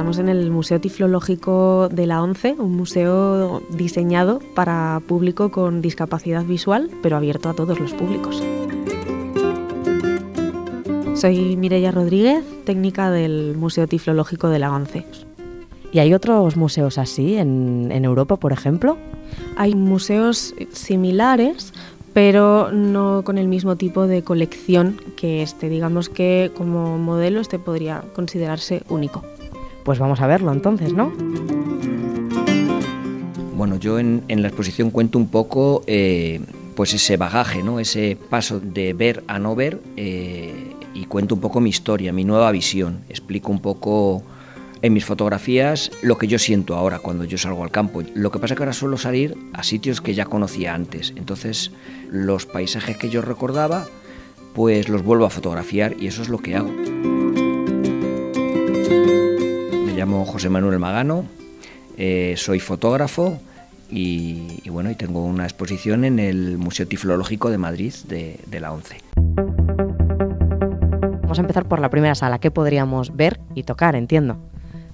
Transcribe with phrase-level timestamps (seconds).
[0.00, 6.42] estamos en el Museo Tiflológico de la ONCE, un museo diseñado para público con discapacidad
[6.42, 8.42] visual, pero abierto a todos los públicos.
[11.14, 15.04] Soy Mireia Rodríguez, técnica del Museo Tiflológico de la ONCE.
[15.92, 18.96] ¿Y hay otros museos así en, en Europa, por ejemplo?
[19.56, 21.74] Hay museos similares,
[22.14, 25.68] pero no con el mismo tipo de colección que este.
[25.68, 29.22] Digamos que como modelo este podría considerarse único.
[29.84, 31.12] Pues vamos a verlo entonces, ¿no?
[33.54, 36.40] Bueno, yo en, la exposición cuento un poco eh,
[36.74, 37.78] pues ese bagaje, ¿no?
[37.78, 42.24] ese paso de ver a no ver eh, y cuento un poco mi historia, mi
[42.24, 43.00] nueva visión.
[43.10, 44.22] Explico un poco
[44.82, 48.02] en mis fotografías lo que yo siento ahora cuando yo salgo al campo.
[48.14, 51.12] Lo que pasa es que ahora suelo salir a sitios que ya conocía antes.
[51.16, 51.72] Entonces
[52.10, 53.86] los paisajes que yo recordaba
[54.54, 56.72] pues los vuelvo a fotografiar y eso es lo que hago.
[60.00, 61.26] Me llamo José Manuel Magano,
[61.98, 63.38] eh, soy fotógrafo
[63.90, 68.72] y, bueno, y tengo una exposición en el Museo Tiflológico de Madrid de, de la
[68.72, 68.96] ONCE.
[71.20, 72.38] Vamos a empezar por la primera sala.
[72.38, 73.94] ¿Qué podríamos ver y tocar?
[73.94, 74.38] Entiendo.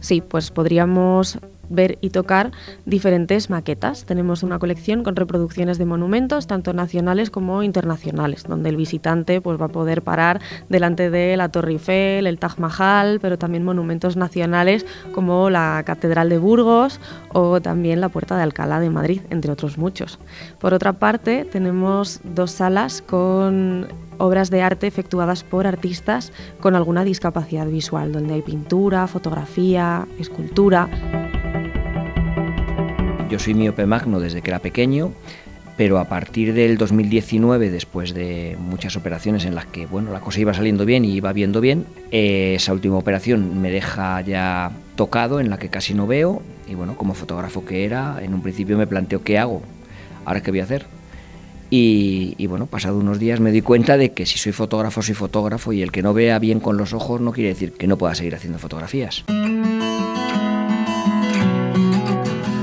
[0.00, 2.52] Sí, pues podríamos ver y tocar
[2.84, 4.04] diferentes maquetas.
[4.04, 9.60] Tenemos una colección con reproducciones de monumentos, tanto nacionales como internacionales, donde el visitante pues,
[9.60, 14.16] va a poder parar delante de la Torre Eiffel, el Taj Mahal, pero también monumentos
[14.16, 17.00] nacionales como la Catedral de Burgos
[17.32, 20.18] o también la Puerta de Alcalá de Madrid, entre otros muchos.
[20.58, 27.04] Por otra parte, tenemos dos salas con obras de arte efectuadas por artistas con alguna
[27.04, 30.88] discapacidad visual, donde hay pintura, fotografía, escultura.
[33.34, 35.10] Yo soy miope magno desde que era pequeño,
[35.76, 40.38] pero a partir del 2019, después de muchas operaciones en las que bueno, la cosa
[40.38, 45.40] iba saliendo bien y iba viendo bien, eh, esa última operación me deja ya tocado,
[45.40, 48.78] en la que casi no veo, y bueno, como fotógrafo que era, en un principio
[48.78, 49.62] me planteo qué hago,
[50.24, 50.86] ahora qué voy a hacer.
[51.70, 55.72] Y, bueno, pasado unos días me di cuenta de que si soy fotógrafo, soy fotógrafo
[55.72, 58.14] y el que no vea bien con los ojos no quiere decir que no pueda
[58.14, 59.24] seguir haciendo fotografías.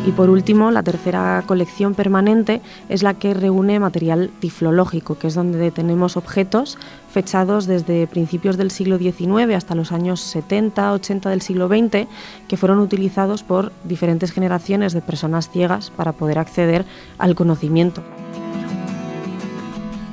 [0.03, 5.35] Y por último, la tercera colección permanente es la que reúne material tiflológico, que es
[5.35, 6.79] donde tenemos objetos
[7.11, 12.07] fechados desde principios del siglo XIX hasta los años 70, 80 del siglo XX,
[12.47, 16.83] que fueron utilizados por diferentes generaciones de personas ciegas para poder acceder
[17.19, 18.01] al conocimiento.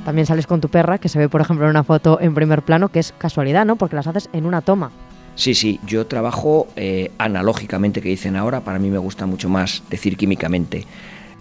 [0.05, 2.61] También sales con tu perra, que se ve, por ejemplo, en una foto en primer
[2.61, 3.75] plano, que es casualidad, ¿no?
[3.75, 4.91] Porque las haces en una toma.
[5.39, 9.83] Sí, sí, yo trabajo eh, analógicamente, que dicen ahora, para mí me gusta mucho más
[9.89, 10.83] decir químicamente.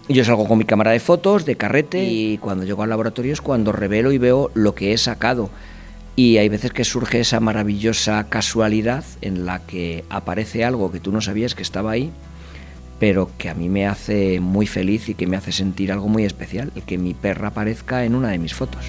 [0.09, 3.41] Yo salgo con mi cámara de fotos, de carrete, y cuando llego al laboratorio es
[3.41, 5.51] cuando revelo y veo lo que he sacado.
[6.15, 11.11] Y hay veces que surge esa maravillosa casualidad en la que aparece algo que tú
[11.11, 12.13] no sabías que estaba ahí
[13.01, 16.25] pero que a mí me hace muy feliz y que me hace sentir algo muy
[16.25, 18.87] especial, el que mi perra aparezca en una de mis fotos.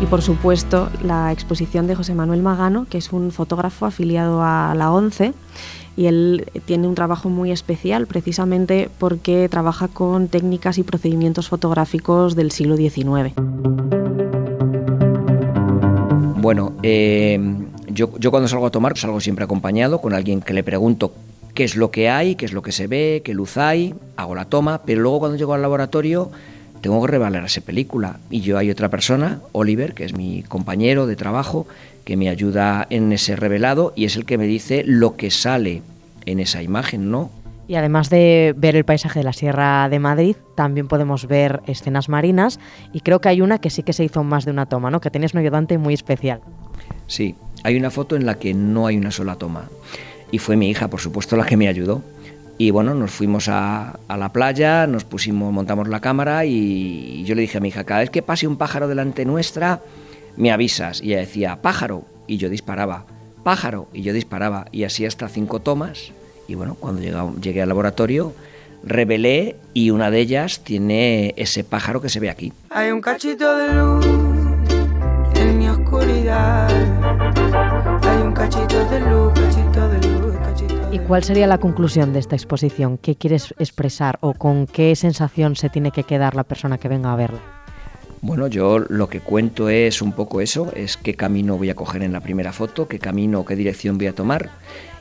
[0.00, 4.74] Y por supuesto la exposición de José Manuel Magano, que es un fotógrafo afiliado a
[4.76, 5.32] la ONCE,
[5.96, 12.36] y él tiene un trabajo muy especial precisamente porque trabaja con técnicas y procedimientos fotográficos
[12.36, 13.32] del siglo XIX.
[16.42, 17.40] Bueno, eh,
[17.88, 21.12] yo, yo, cuando salgo a tomar salgo siempre acompañado con alguien que le pregunto
[21.54, 24.34] qué es lo que hay, qué es lo que se ve, qué luz hay, hago
[24.34, 26.30] la toma, pero luego cuando llego al laboratorio
[26.80, 28.18] tengo que revelar esa película.
[28.30, 31.66] Y yo hay otra persona, Oliver, que es mi compañero de trabajo,
[32.04, 35.82] que me ayuda en ese revelado y es el que me dice lo que sale
[36.24, 37.30] en esa imagen, ¿no?
[37.68, 42.08] Y además de ver el paisaje de la Sierra de Madrid, también podemos ver escenas
[42.08, 42.60] marinas
[42.92, 45.00] y creo que hay una que sí que se hizo más de una toma, ¿no?
[45.00, 46.40] Que tenías un ayudante muy especial.
[47.08, 47.34] Sí,
[47.64, 49.68] hay una foto en la que no hay una sola toma
[50.30, 52.02] y fue mi hija, por supuesto, la que me ayudó.
[52.58, 57.42] Y bueno, nos fuimos a, la playa, nos pusimos, montamos la cámara y, yo le
[57.42, 59.82] dije a mi hija, cada vez que pase un pájaro delante nuestra,
[60.36, 61.02] me avisas.
[61.02, 63.04] Y ella decía, pájaro, y yo disparaba,
[63.42, 64.66] pájaro, y yo disparaba.
[64.72, 66.12] Y así hasta cinco tomas.
[66.48, 68.32] Y bueno, cuando llegué, llegué al laboratorio,
[68.82, 72.52] revelé y una de ellas tiene ese pájaro que se ve aquí.
[72.70, 74.06] Hay un cachito de luz
[75.34, 76.68] en mi oscuridad.
[78.02, 79.95] Hay un cachito de luz, cachito de.
[80.96, 82.96] ¿Y cuál sería la conclusión de esta exposición?
[82.96, 87.12] ¿Qué quieres expresar o con qué sensación se tiene que quedar la persona que venga
[87.12, 87.38] a verla?
[88.22, 92.02] Bueno, yo lo que cuento es un poco eso, es qué camino voy a coger
[92.02, 94.48] en la primera foto, qué camino, qué dirección voy a tomar.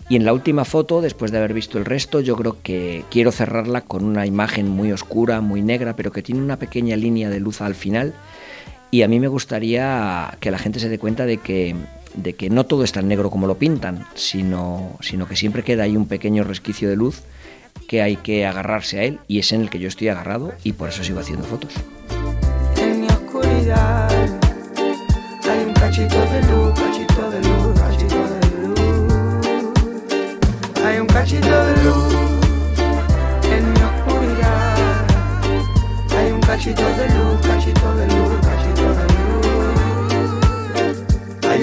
[0.10, 3.32] Y en la última foto, después de haber visto el resto, yo creo que quiero
[3.32, 7.40] cerrarla con una imagen muy oscura, muy negra, pero que tiene una pequeña línea de
[7.40, 8.14] luz al final.
[8.92, 11.74] Y a mí me gustaría que la gente se dé cuenta de que
[12.16, 15.84] de que no todo es tan negro como lo pintan, sino, sino que siempre queda
[15.84, 17.24] ahí un pequeño resquicio de luz
[17.88, 20.74] que hay que agarrarse a él y es en el que yo estoy agarrado y
[20.74, 21.74] por eso sigo haciendo fotos.
[22.78, 24.10] En mi oscuridad
[25.44, 26.85] hay un cachito de luz,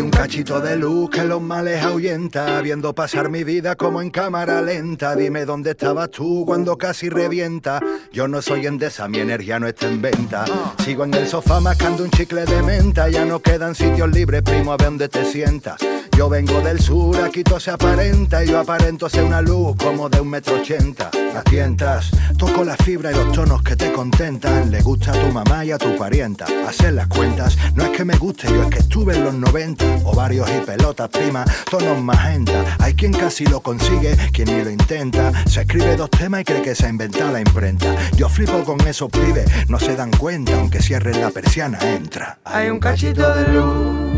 [0.03, 4.61] un cachito de luz que los males ahuyenta, viendo pasar mi vida como en cámara
[4.61, 5.15] lenta.
[5.15, 7.81] Dime dónde estabas tú cuando casi revienta.
[8.13, 10.45] Yo no soy endesa, mi energía no está en venta.
[10.85, 14.73] Sigo en el sofá mascando un chicle de menta, ya no quedan sitios libres, primo,
[14.73, 15.79] a ver dónde te sientas.
[16.17, 20.09] Yo vengo del sur, aquí todo se aparenta y yo aparento ser una luz como
[20.09, 21.11] de un metro ochenta.
[21.33, 24.71] Las tientas, toco la fibra y los tonos que te contentan.
[24.71, 26.45] Le gusta a tu mamá y a tu parienta.
[26.69, 29.85] Hacer las cuentas, no es que me guste, yo es que estuve en los 90.
[30.05, 32.77] Ovarios y pelotas, prima, tonos magenta.
[32.79, 35.33] Hay quien casi lo consigue, quien ni lo intenta.
[35.47, 37.97] Se escribe dos temas y cree que se ha inventado la imprenta.
[38.17, 42.39] Yo flipo con esos pibes, no se dan cuenta, aunque cierren la persiana, entra.
[42.45, 44.12] Hay un cachito de luz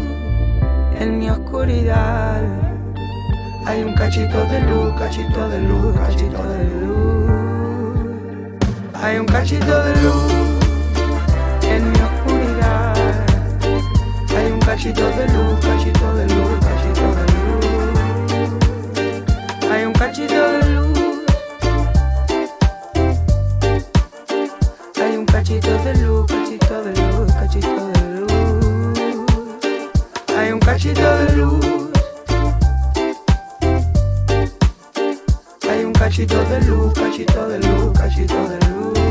[0.99, 2.43] en mi oscuridad.
[3.67, 7.31] Hay un cachito de luz, cachito de luz, cachito de luz.
[8.95, 10.33] Hay un cachito de luz
[11.63, 12.95] en mi oscuridad.
[14.37, 17.65] Hay un cachito de luz, cachito de luz, cachito de luz.
[19.71, 20.44] Hay un cachito
[36.15, 39.04] cachito de luz, cachito de luz, cachito de luz.